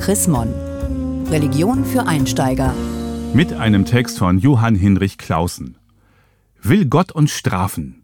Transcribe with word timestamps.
Chrismon. 0.00 0.48
Religion 1.28 1.84
für 1.84 2.06
Einsteiger. 2.06 2.74
Mit 3.34 3.52
einem 3.52 3.84
Text 3.84 4.18
von 4.18 4.38
Johann 4.38 4.74
Hinrich 4.74 5.18
Clausen. 5.18 5.76
Will 6.62 6.86
Gott 6.86 7.12
uns 7.12 7.32
strafen? 7.32 8.02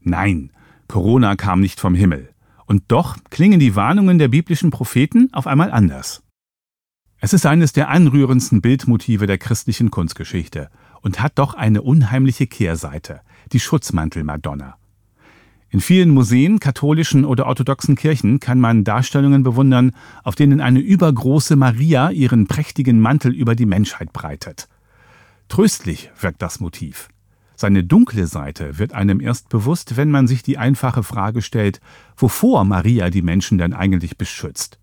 Nein, 0.00 0.52
Corona 0.88 1.36
kam 1.36 1.60
nicht 1.60 1.80
vom 1.80 1.94
Himmel. 1.94 2.28
Und 2.66 2.84
doch 2.88 3.16
klingen 3.30 3.58
die 3.58 3.74
Warnungen 3.74 4.18
der 4.18 4.28
biblischen 4.28 4.70
Propheten 4.70 5.30
auf 5.32 5.46
einmal 5.46 5.70
anders. 5.70 6.22
Es 7.18 7.32
ist 7.32 7.46
eines 7.46 7.72
der 7.72 7.88
anrührendsten 7.88 8.60
Bildmotive 8.60 9.26
der 9.26 9.38
christlichen 9.38 9.90
Kunstgeschichte 9.90 10.68
und 11.00 11.22
hat 11.22 11.38
doch 11.38 11.54
eine 11.54 11.80
unheimliche 11.80 12.46
Kehrseite, 12.46 13.22
die 13.52 13.60
Schutzmantel-Madonna. 13.60 14.76
In 15.70 15.80
vielen 15.80 16.10
Museen, 16.10 16.60
katholischen 16.60 17.26
oder 17.26 17.46
orthodoxen 17.46 17.94
Kirchen 17.94 18.40
kann 18.40 18.58
man 18.58 18.84
Darstellungen 18.84 19.42
bewundern, 19.42 19.92
auf 20.24 20.34
denen 20.34 20.60
eine 20.62 20.80
übergroße 20.80 21.56
Maria 21.56 22.10
ihren 22.10 22.46
prächtigen 22.46 23.00
Mantel 23.00 23.34
über 23.34 23.54
die 23.54 23.66
Menschheit 23.66 24.14
breitet. 24.14 24.68
Tröstlich 25.48 26.10
wirkt 26.18 26.40
das 26.40 26.60
Motiv. 26.60 27.08
Seine 27.54 27.84
dunkle 27.84 28.26
Seite 28.26 28.78
wird 28.78 28.94
einem 28.94 29.20
erst 29.20 29.50
bewusst, 29.50 29.96
wenn 29.96 30.10
man 30.10 30.26
sich 30.26 30.42
die 30.42 30.56
einfache 30.56 31.02
Frage 31.02 31.42
stellt, 31.42 31.80
wovor 32.16 32.64
Maria 32.64 33.10
die 33.10 33.22
Menschen 33.22 33.58
denn 33.58 33.74
eigentlich 33.74 34.16
beschützt. 34.16 34.78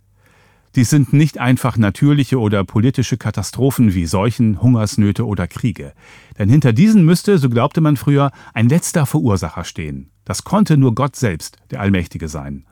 Dies 0.75 0.89
sind 0.89 1.13
nicht 1.13 1.37
einfach 1.37 1.77
natürliche 1.77 2.37
oder 2.37 2.65
politische 2.65 3.17
Katastrophen 3.17 3.93
wie 3.95 4.05
Seuchen, 4.05 4.61
Hungersnöte 4.61 5.25
oder 5.25 5.47
Kriege. 5.47 5.93
Denn 6.37 6.49
hinter 6.49 6.73
diesen 6.73 7.05
müsste, 7.05 7.37
so 7.37 7.49
glaubte 7.49 7.79
man 7.79 7.95
früher, 7.95 8.31
ein 8.53 8.67
letzter 8.67 9.05
Verursacher 9.05 9.63
stehen. 9.63 10.11
Das 10.25 10.43
konnte 10.43 10.77
nur 10.77 10.95
Gott 10.95 11.15
selbst, 11.15 11.57
der 11.71 11.79
Allmächtige 11.79 12.27
sein. 12.27 12.65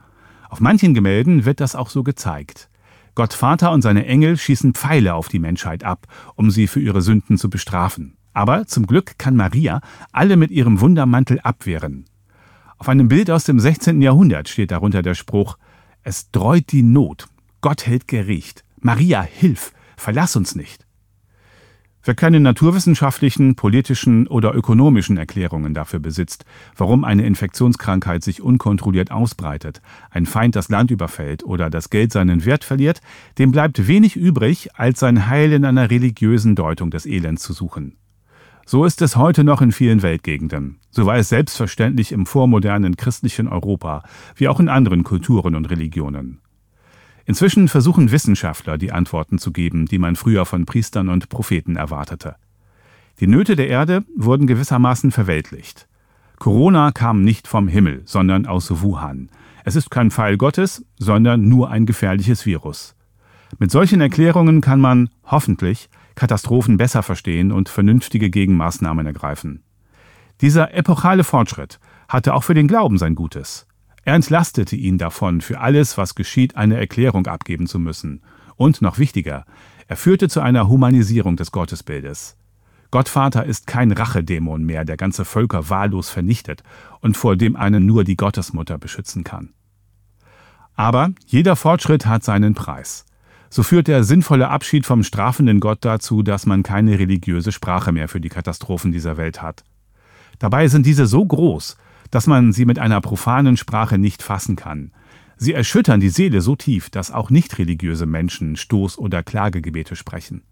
Auf 0.49 0.59
manchen 0.59 0.94
Gemälden 0.94 1.45
wird 1.45 1.59
das 1.59 1.75
auch 1.75 1.89
so 1.89 2.03
gezeigt. 2.03 2.70
Gott 3.16 3.34
Vater 3.34 3.71
und 3.71 3.84
seine 3.84 4.05
Engel 4.05 4.38
schießen 4.38 4.73
Pfeile 4.73 5.13
auf 5.13 5.27
die 5.27 5.39
Menschheit 5.39 5.84
ab, 5.84 6.08
um 6.35 6.50
sie 6.50 6.67
für 6.67 6.80
ihre 6.80 7.02
Sünden 7.02 7.38
zu 7.38 7.50
bestrafen. 7.50 8.17
Aber 8.33 8.66
zum 8.66 8.88
Glück 8.88 9.19
kann 9.19 9.36
Maria 9.36 9.81
alle 10.11 10.36
mit 10.36 10.50
ihrem 10.50 10.81
Wundermantel 10.81 11.39
abwehren. 11.39 12.05
Auf 12.80 12.89
einem 12.89 13.08
Bild 13.08 13.30
aus 13.30 13.44
dem 13.44 13.59
16. 13.59 14.02
Jahrhundert 14.02 14.49
steht 14.49 14.72
darunter 14.72 15.03
der 15.03 15.14
Spruch 15.14 15.58
Es 16.02 16.31
dreut 16.31 16.72
die 16.72 16.81
Not, 16.81 17.27
Gott 17.61 17.86
hält 17.86 18.08
Gericht. 18.08 18.64
Maria, 18.80 19.22
hilf, 19.22 19.72
verlass 19.95 20.36
uns 20.36 20.55
nicht. 20.55 20.86
Wer 22.05 22.15
keine 22.15 22.41
naturwissenschaftlichen, 22.41 23.55
politischen 23.55 24.27
oder 24.27 24.53
ökonomischen 24.53 25.15
Erklärungen 25.15 25.73
dafür 25.73 25.99
besitzt, 25.99 26.43
warum 26.75 27.05
eine 27.05 27.25
Infektionskrankheit 27.25 28.25
sich 28.25 28.41
unkontrolliert 28.41 29.09
ausbreitet, 29.09 29.81
ein 30.11 30.25
Feind 30.25 30.57
das 30.57 30.67
Land 30.67 30.91
überfällt 30.91 31.45
oder 31.45 31.69
das 31.69 31.89
Geld 31.89 32.11
seinen 32.11 32.43
Wert 32.43 32.65
verliert, 32.65 32.99
dem 33.37 33.53
bleibt 33.53 33.87
wenig 33.87 34.17
übrig, 34.17 34.71
als 34.73 34.99
sein 34.99 35.29
Heil 35.29 35.53
in 35.53 35.63
einer 35.63 35.89
religiösen 35.89 36.55
Deutung 36.55 36.91
des 36.91 37.05
Elends 37.05 37.41
zu 37.41 37.53
suchen. 37.53 37.95
So 38.65 38.83
ist 38.83 39.01
es 39.01 39.15
heute 39.15 39.45
noch 39.45 39.61
in 39.61 39.71
vielen 39.71 40.01
Weltgegenden. 40.01 40.79
So 40.91 41.05
war 41.05 41.15
es 41.15 41.29
selbstverständlich 41.29 42.11
im 42.11 42.25
vormodernen 42.25 42.97
christlichen 42.97 43.47
Europa, 43.47 44.03
wie 44.35 44.49
auch 44.49 44.59
in 44.59 44.67
anderen 44.67 45.03
Kulturen 45.05 45.55
und 45.55 45.69
Religionen. 45.69 46.42
Inzwischen 47.25 47.67
versuchen 47.67 48.11
Wissenschaftler, 48.11 48.77
die 48.77 48.91
Antworten 48.91 49.38
zu 49.38 49.52
geben, 49.52 49.85
die 49.85 49.97
man 49.97 50.16
früher 50.16 50.45
von 50.45 50.66
Priestern 50.66 51.09
und 51.09 51.30
Propheten 51.30 51.75
erwartete. 51.75 52.35
Die 53.19 53.27
Nöte 53.27 53.55
der 53.55 53.67
Erde 53.67 54.03
wurden 54.15 54.47
gewissermaßen 54.47 55.11
verweltlicht. 55.11 55.88
Corona 56.39 56.91
kam 56.91 57.23
nicht 57.23 57.47
vom 57.47 57.67
Himmel, 57.67 58.02
sondern 58.05 58.45
aus 58.45 58.81
Wuhan. 58.81 59.30
Es 59.63 59.75
ist 59.77 59.89
kein 59.89 60.11
Pfeil 60.11 60.38
Gottes, 60.38 60.85
sondern 60.97 61.47
nur 61.47 61.69
ein 61.69 61.85
gefährliches 61.85 62.45
Virus. 62.45 62.95
Mit 63.59 63.71
solchen 63.71 64.02
Erklärungen 64.02 64.59
kann 64.59 64.81
man, 64.81 65.09
hoffentlich, 65.23 65.89
Katastrophen 66.15 66.77
besser 66.77 67.03
verstehen 67.03 67.52
und 67.52 67.69
vernünftige 67.69 68.30
Gegenmaßnahmen 68.30 69.05
ergreifen. 69.05 69.63
Dieser 70.41 70.73
epochale 70.73 71.23
Fortschritt 71.23 71.80
hatte 72.09 72.33
auch 72.33 72.43
für 72.43 72.53
den 72.53 72.67
Glauben 72.67 72.98
sein 72.98 73.15
Gutes. 73.15 73.65
Er 74.05 74.15
entlastete 74.15 74.75
ihn 74.75 74.97
davon, 74.97 75.41
für 75.41 75.59
alles, 75.59 75.97
was 75.97 76.15
geschieht, 76.15 76.58
eine 76.58 76.77
Erklärung 76.77 77.27
abgeben 77.27 77.67
zu 77.67 77.80
müssen. 77.80 78.21
Und 78.55 78.81
noch 78.81 78.97
wichtiger, 78.97 79.45
er 79.87 79.95
führte 79.95 80.27
zu 80.30 80.41
einer 80.41 80.67
Humanisierung 80.67 81.36
des 81.36 81.52
Gottesbildes. 81.52 82.37
Gottvater 82.92 83.45
ist 83.45 83.65
kein 83.65 83.92
Rachedämon 83.92 84.63
mehr, 84.63 84.86
der 84.86 84.97
ganze 84.97 85.25
Völker 85.25 85.69
wahllos 85.69 86.09
vernichtet 86.09 86.63
und 86.99 87.17
vor 87.17 87.36
dem 87.36 87.55
einen 87.55 87.86
nur 87.86 88.03
die 88.03 88.17
Gottesmutter 88.17 88.77
beschützen 88.77 89.23
kann. 89.23 89.53
Aber 90.75 91.09
jeder 91.25 91.55
Fortschritt 91.55 92.05
hat 92.05 92.23
seinen 92.23 92.53
Preis. 92.53 93.05
So 93.49 93.63
führt 93.63 93.87
der 93.87 94.03
sinnvolle 94.03 94.49
Abschied 94.49 94.86
vom 94.86 95.03
strafenden 95.03 95.59
Gott 95.59 95.80
dazu, 95.81 96.23
dass 96.23 96.45
man 96.45 96.63
keine 96.63 96.99
religiöse 96.99 97.52
Sprache 97.52 97.92
mehr 97.92 98.08
für 98.09 98.19
die 98.19 98.30
Katastrophen 98.30 98.92
dieser 98.92 99.17
Welt 99.17 99.42
hat. 99.42 99.63
Dabei 100.39 100.67
sind 100.67 100.86
diese 100.86 101.05
so 101.05 101.25
groß, 101.25 101.77
dass 102.13 102.27
man 102.27 102.53
sie 102.53 102.65
mit 102.65 102.77
einer 102.77 103.01
profanen 103.01 103.57
Sprache 103.57 103.97
nicht 103.97 104.21
fassen 104.21 104.55
kann. 104.55 104.91
Sie 105.35 105.51
erschüttern 105.51 105.99
die 105.99 106.09
Seele 106.09 106.41
so 106.41 106.55
tief, 106.55 106.91
dass 106.91 107.09
auch 107.09 107.31
nicht 107.31 107.57
religiöse 107.57 108.05
Menschen 108.05 108.55
Stoß- 108.55 108.99
oder 108.99 109.23
Klagegebete 109.23 109.95
sprechen. 109.95 110.43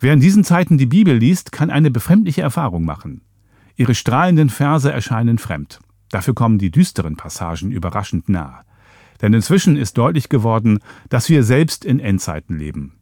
Wer 0.00 0.14
in 0.14 0.18
diesen 0.18 0.42
Zeiten 0.42 0.76
die 0.76 0.86
Bibel 0.86 1.16
liest, 1.16 1.52
kann 1.52 1.70
eine 1.70 1.92
befremdliche 1.92 2.42
Erfahrung 2.42 2.84
machen. 2.84 3.20
Ihre 3.76 3.94
strahlenden 3.94 4.50
Verse 4.50 4.90
erscheinen 4.90 5.38
fremd. 5.38 5.78
Dafür 6.10 6.34
kommen 6.34 6.58
die 6.58 6.72
düsteren 6.72 7.14
Passagen 7.14 7.70
überraschend 7.70 8.28
nahe. 8.28 8.64
Denn 9.22 9.32
inzwischen 9.32 9.76
ist 9.76 9.98
deutlich 9.98 10.28
geworden, 10.28 10.80
dass 11.10 11.28
wir 11.28 11.44
selbst 11.44 11.84
in 11.84 12.00
Endzeiten 12.00 12.58
leben. 12.58 12.97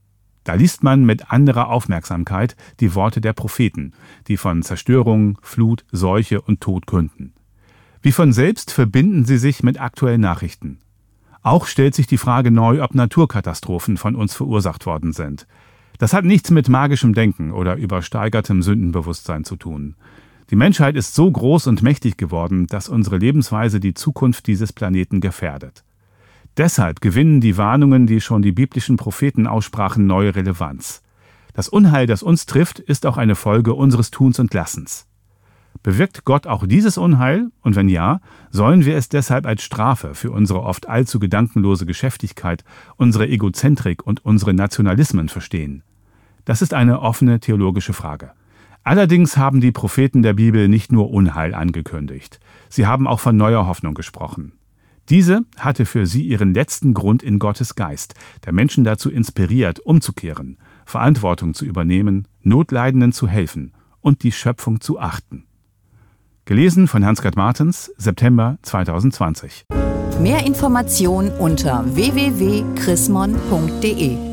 Da 0.47 0.55
liest 0.55 0.85
man 0.85 1.05
mit 1.05 1.33
anderer 1.33 1.71
Aufmerksamkeit 1.71 2.55
die 2.79 2.95
Worte 2.95 3.21
der 3.21 3.33
Propheten, 3.33 3.95
die 4.29 4.37
von 4.37 4.63
Zerstörung, 4.63 5.39
Flut, 5.43 5.85
Seuche 5.91 6.41
und 6.41 6.61
Tod 6.61 6.87
künden. 6.87 7.35
Wie 8.01 8.13
von 8.13 8.33
selbst 8.33 8.71
verbinden 8.71 9.25
sie 9.25 9.39
sich 9.39 9.65
mit 9.65 9.81
aktuellen 9.81 10.21
Nachrichten. 10.21 10.79
Auch 11.43 11.67
stellt 11.67 11.97
sich 11.97 12.07
die 12.07 12.17
Frage 12.17 12.53
neu, 12.53 12.81
ob 12.81 12.95
Naturkatastrophen 12.95 13.97
von 13.97 14.15
uns 14.15 14.37
verursacht 14.37 14.87
worden 14.87 15.13
sind. 15.13 15.49
Das 15.99 16.13
hat 16.13 16.25
nichts 16.25 16.53
mit 16.53 16.69
magischem 16.69 17.13
Denken 17.13 17.51
oder 17.51 17.75
übersteigertem 17.75 18.63
Sündenbewusstsein 18.63 19.43
zu 19.43 19.57
tun. 19.57 19.97
Die 20.51 20.57
Menschheit 20.57 20.95
ist 20.95 21.17
so 21.17 21.29
groß 21.29 21.67
und 21.67 21.83
mächtig 21.83 22.19
geworden, 22.19 22.69
dass 22.69 22.89
unsere 22.89 23.17
Lebensweise 23.17 23.81
die 23.81 23.95
Zukunft 23.95 24.47
dieses 24.47 24.73
Planeten 24.73 25.21
gefährdet. 25.21 25.83
Deshalb 26.57 27.01
gewinnen 27.01 27.41
die 27.41 27.59
Warnungen, 27.59 28.07
die 28.07 28.21
schon 28.21 28.41
die 28.41 28.53
biblischen 28.53 28.97
Propheten 28.97 29.47
aussprachen, 29.47 30.07
neue 30.07 30.35
Relevanz. 30.35 31.03
Das 31.53 31.69
Unheil, 31.69 32.07
das 32.07 32.23
uns 32.23 32.47
trifft, 32.47 32.79
ist 32.79 33.05
auch 33.07 33.19
eine 33.19 33.35
Folge 33.35 33.75
unseres 33.75 34.11
Tuns 34.11 34.39
und 34.39 34.55
Lassens. 34.55 35.07
Bewirkt 35.83 36.25
Gott 36.25 36.47
auch 36.47 36.67
dieses 36.67 36.97
Unheil? 36.99 37.51
Und 37.61 37.77
wenn 37.77 37.89
ja, 37.89 38.21
sollen 38.51 38.85
wir 38.85 38.97
es 38.97 39.09
deshalb 39.09 39.47
als 39.47 39.63
Strafe 39.63 40.15
für 40.15 40.31
unsere 40.31 40.63
oft 40.63 40.89
allzu 40.89 41.19
gedankenlose 41.19 41.87
Geschäftigkeit, 41.87 42.65
unsere 42.97 43.29
Egozentrik 43.29 44.07
und 44.07 44.25
unsere 44.25 44.55
Nationalismen 44.55 45.29
verstehen? 45.29 45.83
Das 46.45 46.63
ist 46.63 46.75
eine 46.75 47.01
offene 47.01 47.41
theologische 47.41 47.93
Frage. 47.93 48.33
Allerdings 48.83 49.37
haben 49.37 49.61
die 49.61 49.73
Propheten 49.73 50.23
der 50.23 50.33
Bibel 50.33 50.69
nicht 50.69 50.93
nur 50.93 51.11
Unheil 51.11 51.55
angekündigt, 51.55 52.41
sie 52.69 52.87
haben 52.87 53.07
auch 53.07 53.21
von 53.21 53.37
neuer 53.37 53.67
Hoffnung 53.67 53.95
gesprochen. 53.95 54.53
Diese 55.09 55.43
hatte 55.57 55.87
für 55.87 56.07
sie 56.07 56.23
ihren 56.23 56.53
letzten 56.53 56.93
Grund 56.95 57.23
in 57.23 57.39
Gottes 57.39 57.77
Geist, 57.77 58.15
der 58.45 58.53
Menschen 58.53 58.85
dazu 58.85 59.11
inspiriert, 59.11 59.81
umzukehren, 59.81 60.59
Verantwortung 60.85 61.55
zu 61.55 61.65
übernehmen, 61.65 62.29
Notleidenden 62.43 63.13
zu 63.13 63.27
helfen 63.29 63.73
und 64.01 64.23
die 64.23 64.33
Schöpfung 64.33 64.81
zu 64.81 64.99
achten. 64.99 65.45
Gelesen 66.45 66.89
von 66.89 67.05
Hans-Gerd 67.05 67.37
Martens, 67.37 67.93
September 67.97 68.59
2020. 68.63 69.67
Mehr 70.21 70.47
Informationen 70.47 71.31
unter 71.33 71.85
www.chrismon.de 71.95 74.26